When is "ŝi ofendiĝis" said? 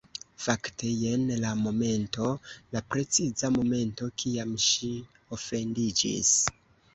4.71-6.35